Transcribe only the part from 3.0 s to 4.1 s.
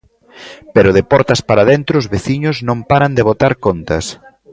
de botar contas.